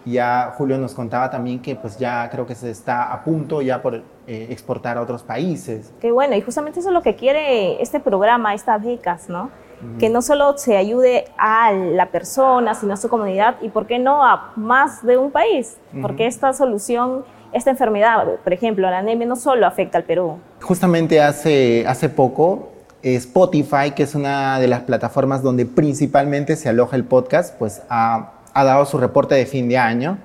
ya 0.06 0.54
Julio 0.56 0.78
nos 0.78 0.94
contaba 0.94 1.30
también 1.30 1.60
que 1.60 1.76
pues 1.76 1.98
ya 1.98 2.28
creo 2.30 2.46
que 2.46 2.54
se 2.54 2.70
está 2.70 3.12
a 3.12 3.22
punto 3.22 3.60
ya 3.60 3.82
por 3.82 4.02
exportar 4.26 4.96
a 4.96 5.02
otros 5.02 5.22
países. 5.22 5.92
Qué 6.00 6.10
bueno, 6.12 6.36
y 6.36 6.40
justamente 6.40 6.80
eso 6.80 6.88
es 6.88 6.94
lo 6.94 7.02
que 7.02 7.16
quiere 7.16 7.82
este 7.82 8.00
programa, 8.00 8.54
estas 8.54 8.82
becas, 8.82 9.28
¿no? 9.28 9.50
Que 9.98 10.08
no 10.08 10.22
solo 10.22 10.56
se 10.58 10.76
ayude 10.76 11.26
a 11.38 11.72
la 11.72 12.06
persona, 12.06 12.74
sino 12.74 12.94
a 12.94 12.96
su 12.96 13.08
comunidad 13.08 13.56
y, 13.62 13.68
¿por 13.68 13.86
qué 13.86 13.98
no, 13.98 14.24
a 14.24 14.52
más 14.56 15.04
de 15.04 15.16
un 15.16 15.30
país? 15.30 15.76
Porque 16.02 16.26
esta 16.26 16.52
solución, 16.52 17.24
esta 17.52 17.70
enfermedad, 17.70 18.24
por 18.42 18.52
ejemplo, 18.52 18.90
la 18.90 18.98
anemia 18.98 19.26
no 19.26 19.36
solo 19.36 19.66
afecta 19.66 19.98
al 19.98 20.04
Perú. 20.04 20.38
Justamente 20.60 21.20
hace, 21.20 21.84
hace 21.86 22.08
poco 22.08 22.70
Spotify, 23.02 23.92
que 23.94 24.02
es 24.02 24.14
una 24.14 24.58
de 24.60 24.68
las 24.68 24.82
plataformas 24.82 25.42
donde 25.42 25.66
principalmente 25.66 26.56
se 26.56 26.68
aloja 26.68 26.96
el 26.96 27.04
podcast, 27.04 27.56
pues 27.58 27.82
ha 27.88 28.32
ha 28.54 28.64
dado 28.64 28.86
su 28.86 28.98
reporte 28.98 29.34
de 29.34 29.46
fin 29.46 29.68
de 29.68 29.78
año. 29.78 30.18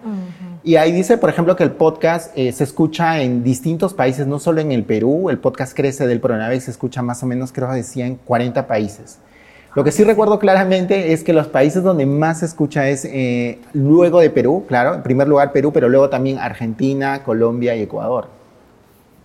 Y 0.63 0.77
ahí 0.77 0.91
dice, 0.91 1.17
por 1.17 1.29
ejemplo, 1.29 1.55
que 1.55 1.63
el 1.63 1.71
podcast 1.71 2.35
eh, 2.35 2.51
se 2.51 2.63
escucha 2.63 3.21
en 3.21 3.43
distintos 3.43 3.93
países, 3.93 4.25
no 4.25 4.39
solo 4.39 4.62
en 4.62 4.71
el 4.71 4.83
Perú. 4.83 5.29
El 5.29 5.38
podcast 5.38 5.75
crece 5.75 6.07
del 6.07 6.19
Pronavex, 6.19 6.63
se 6.63 6.71
escucha 6.71 7.03
más 7.03 7.21
o 7.21 7.27
menos, 7.27 7.51
creo 7.51 7.69
que 7.69 7.75
decía, 7.75 8.07
en 8.07 8.15
40 8.15 8.65
países. 8.65 9.19
Lo 9.75 9.84
que 9.84 9.91
sí 9.91 10.05
recuerdo 10.05 10.39
claramente 10.39 11.12
es 11.12 11.22
que 11.22 11.34
los 11.34 11.48
países 11.48 11.84
donde 11.84 12.05
más 12.05 12.39
se 12.39 12.46
escucha 12.46 12.88
es 12.88 13.03
eh, 13.03 13.60
luego 13.74 14.22
de 14.22 14.29
Perú, 14.29 14.63
claro, 14.67 14.94
en 14.94 15.03
primer 15.03 15.27
lugar 15.27 15.51
Perú, 15.51 15.74
pero 15.74 15.89
luego 15.89 16.10
también 16.10 16.39
Argentina, 16.39 17.24
Colombia 17.24 17.75
y 17.75 17.82
Ecuador. 17.82 18.29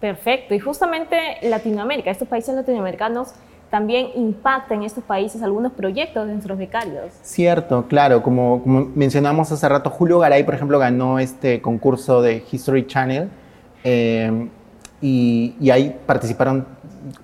Perfecto, 0.00 0.52
y 0.52 0.58
justamente 0.58 1.16
Latinoamérica, 1.42 2.10
estos 2.10 2.26
países 2.26 2.52
latinoamericanos 2.54 3.28
también 3.70 4.08
impacta 4.16 4.74
en 4.74 4.82
estos 4.82 5.04
países 5.04 5.40
algunos 5.44 5.70
proyectos 5.72 6.26
de 6.26 6.32
nuestros 6.32 6.58
becarios. 6.58 7.12
Cierto, 7.22 7.86
claro, 7.86 8.20
como, 8.20 8.60
mencionamos 8.96 9.52
hace 9.52 9.68
rato, 9.68 9.88
Julio 9.90 10.18
Garay, 10.18 10.42
por 10.42 10.54
ejemplo, 10.54 10.80
ganó 10.80 11.20
este 11.20 11.62
concurso 11.62 12.22
de 12.22 12.42
History 12.50 12.88
Channel 12.88 13.28
eh, 13.84 14.48
y, 15.00 15.70
ahí 15.70 15.96
participaron 16.06 16.66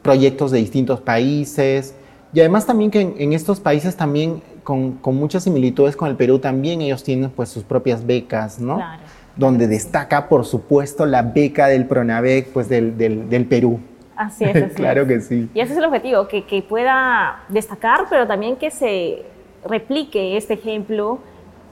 proyectos 0.02 0.52
de 0.52 0.58
distintos 0.58 1.00
países 1.00 1.96
y 2.36 2.40
además 2.40 2.66
también 2.66 2.90
que 2.90 3.00
en, 3.00 3.32
estos 3.32 3.60
países 3.60 3.96
también 3.96 4.42
con, 4.62 4.98
con, 4.98 5.16
muchas 5.16 5.44
similitudes 5.44 5.96
con 5.96 6.10
el 6.10 6.16
Perú 6.16 6.38
también 6.38 6.82
ellos 6.82 7.02
tienen 7.02 7.30
pues 7.30 7.48
sus 7.48 7.64
propias 7.64 8.04
becas, 8.04 8.60
¿no? 8.60 8.76
Claro. 8.76 9.02
Donde 9.36 9.66
destaca, 9.66 10.28
por 10.28 10.44
supuesto, 10.44 11.06
la 11.06 11.22
beca 11.22 11.68
del 11.68 11.86
Pronavec, 11.86 12.52
pues 12.52 12.68
del, 12.68 12.98
del, 12.98 13.30
del 13.30 13.46
Perú. 13.46 13.80
Así 14.14 14.44
es. 14.44 14.70
claro 14.74 15.06
que 15.06 15.22
sí. 15.22 15.48
Y 15.54 15.60
ese 15.60 15.72
es 15.72 15.78
el 15.78 15.86
objetivo, 15.86 16.28
que, 16.28 16.44
que, 16.44 16.60
pueda 16.60 17.42
destacar, 17.48 18.04
pero 18.10 18.26
también 18.26 18.56
que 18.56 18.70
se 18.70 19.22
replique 19.66 20.36
este 20.36 20.52
ejemplo 20.52 21.20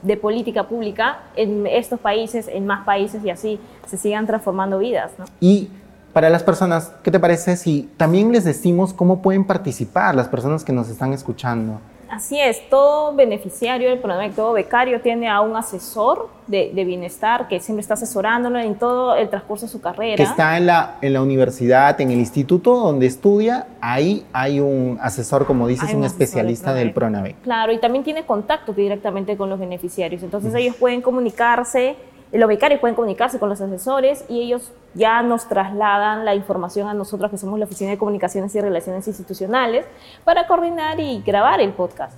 de 0.01 0.17
política 0.17 0.67
pública 0.67 1.19
en 1.35 1.67
estos 1.67 1.99
países, 1.99 2.47
en 2.47 2.65
más 2.65 2.83
países 2.85 3.23
y 3.23 3.29
así 3.29 3.59
se 3.85 3.97
sigan 3.97 4.25
transformando 4.25 4.79
vidas. 4.79 5.11
¿no? 5.19 5.25
Y 5.39 5.69
para 6.15 6.29
las 6.29 6.43
personas, 6.43 6.93
¿qué 7.03 7.11
te 7.11 7.19
parece 7.19 7.57
si 7.57 7.89
también 7.97 8.31
les 8.31 8.45
decimos 8.45 8.93
cómo 8.93 9.21
pueden 9.21 9.43
participar 9.43 10.15
las 10.15 10.29
personas 10.29 10.63
que 10.63 10.71
nos 10.71 10.87
están 10.87 11.11
escuchando? 11.11 11.81
Así 12.09 12.39
es, 12.39 12.69
todo 12.69 13.13
beneficiario 13.13 13.89
del 13.89 13.99
programa, 13.99 14.33
todo 14.33 14.53
becario 14.53 15.01
tiene 15.01 15.27
a 15.27 15.41
un 15.41 15.57
asesor 15.57 16.29
de, 16.47 16.71
bienestar 16.73 17.49
que 17.49 17.59
siempre 17.59 17.81
está 17.81 17.95
asesorándolo 17.95 18.59
en 18.59 18.75
todo 18.75 19.13
el 19.17 19.27
transcurso 19.27 19.65
de 19.65 19.73
su 19.73 19.81
carrera. 19.81 20.15
Que 20.15 20.23
está 20.23 20.55
en 20.55 20.67
la, 20.67 20.95
en 21.01 21.11
la 21.11 21.21
universidad, 21.21 21.99
en 21.99 22.11
el 22.11 22.19
instituto 22.19 22.77
donde 22.77 23.07
estudia, 23.07 23.67
ahí 23.81 24.25
hay 24.31 24.61
un 24.61 24.97
asesor, 25.01 25.45
como 25.45 25.67
dices, 25.67 25.93
un, 25.93 26.05
especialista 26.05 26.73
del 26.73 26.93
Pronavec. 26.93 27.41
Claro, 27.41 27.73
y 27.73 27.77
también 27.79 28.05
tiene 28.05 28.25
contacto 28.25 28.71
directamente 28.71 29.35
con 29.35 29.49
los 29.49 29.59
beneficiarios, 29.59 30.23
entonces 30.23 30.55
ellos 30.55 30.77
pueden 30.77 31.01
comunicarse 31.01 31.97
los 32.31 32.47
becarios 32.47 32.79
pueden 32.79 32.95
comunicarse 32.95 33.39
con 33.39 33.49
los 33.49 33.61
asesores 33.61 34.25
y 34.27 34.41
ellos 34.41 34.71
ya 34.93 35.21
nos 35.21 35.47
trasladan 35.47 36.25
la 36.25 36.35
información 36.35 36.87
a 36.87 36.93
nosotros 36.93 37.31
que 37.31 37.37
somos 37.37 37.59
la 37.59 37.65
Oficina 37.65 37.91
de 37.91 37.97
Comunicaciones 37.97 38.53
y 38.55 38.61
Relaciones 38.61 39.07
Institucionales 39.07 39.85
para 40.23 40.47
coordinar 40.47 40.99
y 40.99 41.21
grabar 41.21 41.61
el 41.61 41.73
podcast. 41.73 42.13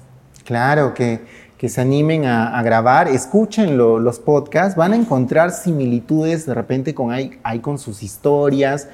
Claro, 0.46 0.94
que, 0.94 1.22
que 1.58 1.70
se 1.70 1.82
animen 1.82 2.26
a, 2.26 2.62
grabar, 2.64 3.10
escuchen 3.10 3.78
los 3.78 4.20
podcasts, 4.20 4.76
van 4.76 4.94
a 4.94 4.96
encontrar 4.96 5.52
similitudes 5.52 6.46
de 6.46 6.54
repente 6.54 6.96
con, 6.96 7.12
ahí, 7.12 7.60
con 7.62 7.78
sus 7.78 8.02
historias. 8.02 8.88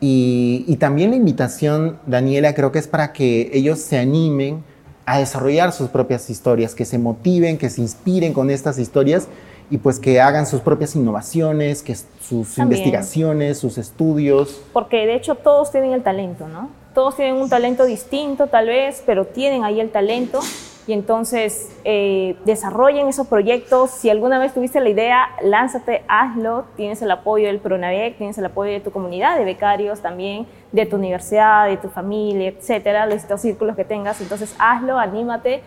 Y 0.00 0.76
también 0.80 1.10
la 1.10 1.16
invitación, 1.16 1.98
Daniela, 2.06 2.54
creo 2.54 2.72
que 2.72 2.78
es 2.78 2.88
para 2.88 3.12
que 3.12 3.50
ellos 3.52 3.78
se 3.78 3.98
animen 3.98 4.64
a 5.06 5.18
desarrollar 5.18 5.72
sus 5.72 5.88
propias 5.88 6.28
historias, 6.28 6.74
que 6.74 6.84
se 6.84 6.98
motiven, 6.98 7.56
que 7.56 7.70
se 7.70 7.80
inspiren 7.80 8.34
con 8.34 8.50
estas 8.50 8.78
historias 8.78 9.28
y 9.70 9.78
pues 9.78 9.98
que 9.98 10.20
hagan 10.20 10.46
sus 10.46 10.60
propias 10.60 10.96
innovaciones, 10.96 11.82
que 11.82 11.94
sus 11.94 12.58
investigaciones, 12.58 13.58
sus 13.58 13.78
estudios. 13.78 14.62
Porque 14.72 15.06
de 15.06 15.14
hecho 15.14 15.34
todos 15.34 15.70
tienen 15.70 15.92
el 15.92 16.02
talento, 16.02 16.48
¿no? 16.48 16.70
Todos 16.94 17.16
tienen 17.16 17.36
un 17.36 17.48
talento 17.48 17.84
distinto 17.84 18.46
tal 18.46 18.66
vez, 18.66 19.02
pero 19.04 19.26
tienen 19.26 19.64
ahí 19.64 19.80
el 19.80 19.90
talento 19.90 20.40
y 20.88 20.94
entonces 20.94 21.70
eh, 21.84 22.34
desarrollen 22.46 23.08
esos 23.08 23.26
proyectos. 23.26 23.90
Si 23.90 24.08
alguna 24.08 24.38
vez 24.38 24.54
tuviste 24.54 24.80
la 24.80 24.88
idea, 24.88 25.28
lánzate, 25.42 26.02
hazlo. 26.08 26.64
Tienes 26.76 27.02
el 27.02 27.10
apoyo 27.10 27.46
del 27.46 27.58
Pronavec, 27.58 28.16
tienes 28.16 28.38
el 28.38 28.46
apoyo 28.46 28.72
de 28.72 28.80
tu 28.80 28.90
comunidad 28.90 29.36
de 29.36 29.44
becarios 29.44 30.00
también, 30.00 30.46
de 30.72 30.86
tu 30.86 30.96
universidad, 30.96 31.68
de 31.68 31.76
tu 31.76 31.90
familia, 31.90 32.48
etcétera, 32.48 33.04
los 33.04 33.22
círculos 33.38 33.76
que 33.76 33.84
tengas. 33.84 34.22
Entonces 34.22 34.54
hazlo, 34.58 34.98
anímate. 34.98 35.60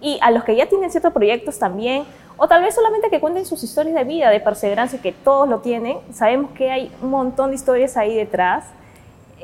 Y 0.00 0.20
a 0.22 0.30
los 0.30 0.44
que 0.44 0.54
ya 0.54 0.66
tienen 0.66 0.92
ciertos 0.92 1.12
proyectos 1.12 1.58
también, 1.58 2.04
o 2.38 2.48
tal 2.48 2.62
vez 2.62 2.74
solamente 2.74 3.10
que 3.10 3.20
cuenten 3.20 3.44
sus 3.44 3.62
historias 3.62 3.94
de 3.94 4.04
vida, 4.04 4.30
de 4.30 4.40
perseverancia, 4.40 5.00
que 5.02 5.12
todos 5.12 5.48
lo 5.48 5.58
tienen. 5.58 5.98
Sabemos 6.14 6.52
que 6.52 6.70
hay 6.70 6.92
un 7.02 7.10
montón 7.10 7.50
de 7.50 7.56
historias 7.56 7.96
ahí 7.96 8.16
detrás. 8.16 8.64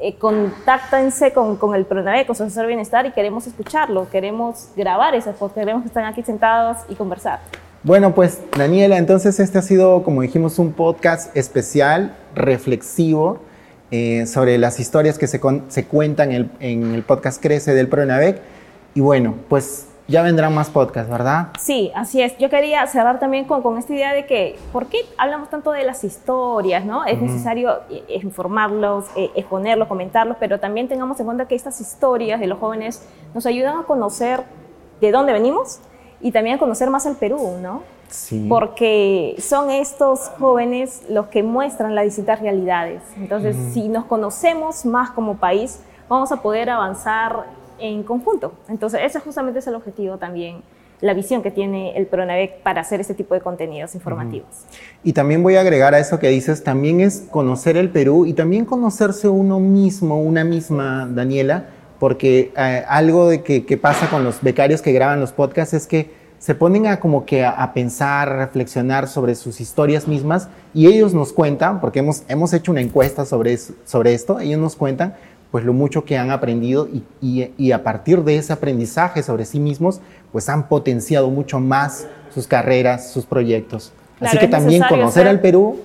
Eh, 0.00 0.16
contáctense 0.16 1.32
con, 1.32 1.56
con 1.56 1.74
el 1.74 1.84
Pronave, 1.84 2.26
con 2.26 2.34
su 2.34 2.44
asesor 2.44 2.62
de 2.62 2.68
bienestar 2.68 3.06
y 3.06 3.12
queremos 3.12 3.46
escucharlo, 3.46 4.08
queremos 4.10 4.70
grabar 4.76 5.14
esas 5.14 5.36
fotos, 5.36 5.54
queremos 5.54 5.82
que 5.82 5.88
estén 5.88 6.04
aquí 6.04 6.22
sentados 6.22 6.78
y 6.88 6.94
conversar. 6.94 7.40
Bueno, 7.84 8.14
pues 8.14 8.40
Daniela, 8.56 8.96
entonces 8.96 9.38
este 9.38 9.58
ha 9.58 9.62
sido, 9.62 10.02
como 10.02 10.22
dijimos, 10.22 10.58
un 10.58 10.72
podcast 10.72 11.36
especial, 11.36 12.16
reflexivo, 12.34 13.40
eh, 13.90 14.26
sobre 14.26 14.58
las 14.58 14.80
historias 14.80 15.18
que 15.18 15.26
se, 15.26 15.40
se 15.68 15.86
cuentan 15.86 16.30
en 16.32 16.36
el, 16.36 16.50
en 16.60 16.94
el, 16.94 17.02
podcast 17.02 17.40
Crece 17.40 17.74
del 17.74 17.88
Pronavec. 17.88 18.40
Y 18.94 19.00
bueno, 19.00 19.34
pues 19.48 19.86
ya 20.06 20.22
vendrán 20.22 20.54
más 20.54 20.68
podcasts, 20.68 21.10
¿verdad? 21.10 21.48
Sí, 21.58 21.90
así 21.94 22.20
es. 22.20 22.36
Yo 22.38 22.50
quería 22.50 22.86
cerrar 22.86 23.18
también 23.18 23.46
con, 23.46 23.62
con, 23.62 23.78
esta 23.78 23.94
idea 23.94 24.12
de 24.12 24.26
que, 24.26 24.58
¿por 24.72 24.86
qué 24.86 24.98
hablamos 25.16 25.48
tanto 25.48 25.72
de 25.72 25.84
las 25.84 26.04
historias? 26.04 26.84
¿no? 26.84 27.04
Es 27.06 27.20
necesario 27.20 27.80
eh, 27.90 28.20
informarlos, 28.22 29.06
eh, 29.16 29.30
exponerlos, 29.34 29.88
comentarlos, 29.88 30.36
pero 30.38 30.60
también 30.60 30.88
tengamos 30.88 31.18
en 31.20 31.26
cuenta 31.26 31.48
que 31.48 31.54
estas 31.54 31.80
historias 31.80 32.38
de 32.38 32.46
los 32.46 32.58
jóvenes 32.58 33.02
nos 33.32 33.46
ayudan 33.46 33.78
a 33.78 33.82
conocer 33.84 34.42
de 35.00 35.10
dónde 35.10 35.32
venimos 35.32 35.80
y 36.20 36.32
también 36.32 36.56
a 36.56 36.58
conocer 36.58 36.90
más 36.90 37.06
al 37.06 37.16
Perú, 37.16 37.58
¿no? 37.62 37.82
Sí. 38.08 38.46
Porque 38.48 39.34
son 39.38 39.70
estos 39.70 40.30
jóvenes 40.38 41.02
los 41.08 41.26
que 41.26 41.42
muestran 41.42 41.94
las 41.94 42.04
distintas 42.04 42.40
realidades. 42.40 43.02
Entonces, 43.16 43.56
si 43.72 43.88
nos 43.88 44.04
conocemos 44.04 44.84
más 44.84 45.10
como 45.10 45.36
país, 45.36 45.80
vamos 46.08 46.30
a 46.30 46.36
poder 46.40 46.70
avanzar 46.70 47.44
en 47.84 48.02
conjunto. 48.02 48.54
Entonces, 48.68 49.00
ese 49.04 49.20
justamente 49.20 49.58
es 49.58 49.66
el 49.66 49.74
objetivo 49.74 50.16
también 50.18 50.62
la 51.00 51.12
visión 51.12 51.42
que 51.42 51.50
tiene 51.50 51.96
el 51.96 52.06
PRONAVEC 52.06 52.62
para 52.62 52.80
hacer 52.80 52.98
este 52.98 53.12
tipo 53.12 53.34
de 53.34 53.40
contenidos 53.40 53.94
informativos. 53.94 54.48
Y 55.02 55.12
también 55.12 55.42
voy 55.42 55.56
a 55.56 55.60
agregar 55.60 55.92
a 55.92 55.98
eso 55.98 56.18
que 56.18 56.28
dices, 56.28 56.64
también 56.64 57.00
es 57.00 57.26
conocer 57.30 57.76
el 57.76 57.90
Perú 57.90 58.24
y 58.24 58.32
también 58.32 58.64
conocerse 58.64 59.28
uno 59.28 59.60
mismo, 59.60 60.18
una 60.18 60.44
misma, 60.44 61.06
Daniela, 61.06 61.66
porque 61.98 62.52
eh, 62.56 62.84
algo 62.88 63.28
de 63.28 63.42
que, 63.42 63.66
que, 63.66 63.76
pasa 63.76 64.08
con 64.08 64.24
los 64.24 64.40
becarios 64.40 64.80
que 64.80 64.92
graban 64.92 65.20
los 65.20 65.32
podcasts 65.32 65.74
es 65.74 65.86
que 65.86 66.10
se 66.38 66.54
ponen 66.54 66.86
a 66.86 67.00
como 67.00 67.26
que 67.26 67.44
a, 67.44 67.50
a, 67.50 67.74
pensar, 67.74 68.30
a 68.30 68.36
reflexionar 68.36 69.06
sobre 69.08 69.34
sus 69.34 69.60
historias 69.60 70.08
mismas 70.08 70.48
y 70.72 70.86
ellos 70.86 71.12
nos 71.12 71.32
cuentan, 71.34 71.80
porque 71.80 71.98
hemos, 71.98 72.22
hemos 72.28 72.52
hecho 72.54 72.72
una 72.72 72.80
encuesta 72.80 73.24
sobre, 73.26 73.58
sobre 73.58 74.14
esto, 74.14 74.40
ellos 74.40 74.60
nos 74.60 74.76
cuentan 74.76 75.14
pues 75.54 75.64
lo 75.64 75.72
mucho 75.72 76.04
que 76.04 76.18
han 76.18 76.32
aprendido 76.32 76.88
y, 76.88 77.04
y, 77.20 77.54
y, 77.56 77.70
a 77.70 77.84
partir 77.84 78.24
de 78.24 78.38
ese 78.38 78.52
aprendizaje 78.52 79.22
sobre 79.22 79.44
sí 79.44 79.60
mismos, 79.60 80.00
pues 80.32 80.48
han 80.48 80.66
potenciado 80.66 81.30
mucho 81.30 81.60
más 81.60 82.08
sus 82.34 82.48
carreras, 82.48 83.12
sus 83.12 83.24
proyectos. 83.24 83.92
Claro, 84.18 84.30
Así 84.30 84.38
que 84.40 84.48
también 84.48 84.82
conocer 84.88 85.22
ser... 85.22 85.28
al 85.28 85.38
Perú 85.38 85.80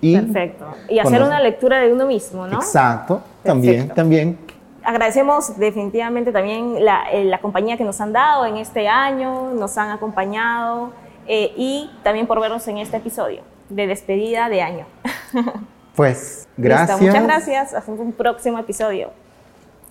y... 0.00 0.16
Perfecto. 0.16 0.66
Y 0.88 1.00
hacer 1.00 1.18
conocer. 1.18 1.26
una 1.26 1.40
lectura 1.40 1.80
de 1.80 1.92
uno 1.92 2.06
mismo, 2.06 2.46
¿no? 2.46 2.58
Exacto, 2.58 3.22
también, 3.42 3.74
Perfecto. 3.74 3.94
también. 3.96 4.38
Agradecemos 4.84 5.58
definitivamente 5.58 6.30
también 6.30 6.84
la, 6.84 7.10
eh, 7.10 7.24
la, 7.24 7.40
compañía 7.40 7.76
que 7.76 7.82
nos 7.82 8.00
han 8.00 8.12
dado 8.12 8.46
en 8.46 8.56
este 8.56 8.86
año, 8.86 9.52
nos 9.52 9.76
han 9.78 9.90
acompañado 9.90 10.92
eh, 11.26 11.52
y 11.56 11.90
también 12.04 12.28
por 12.28 12.40
vernos 12.40 12.68
en 12.68 12.78
este 12.78 12.98
episodio 12.98 13.40
de 13.68 13.88
despedida 13.88 14.48
de 14.48 14.62
año. 14.62 14.86
Pues 15.96 16.46
gracias. 16.56 17.00
Listo, 17.00 17.06
muchas 17.06 17.24
gracias. 17.24 17.74
Hasta 17.74 17.90
un 17.90 18.12
próximo 18.12 18.58
episodio. 18.58 19.12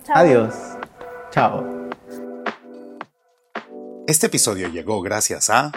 Chao. 0.04 0.16
Adiós. 0.16 0.54
Chao. 1.30 1.64
Este 4.06 4.26
episodio 4.26 4.68
llegó 4.68 5.02
gracias 5.02 5.50
a 5.50 5.72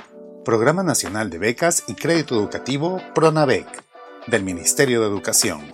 Programa 0.46 0.84
Nacional 0.84 1.32
de 1.32 1.40
Becas 1.40 1.84
y 1.88 1.96
Crédito 1.96 2.36
Educativo 2.36 3.02
PRONAVEC 3.16 3.66
del 4.28 4.44
Ministerio 4.44 5.02
de 5.02 5.08
Educación. 5.08 5.74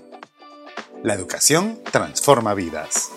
La 1.03 1.13
educación 1.13 1.81
transforma 1.91 2.53
vidas. 2.53 3.11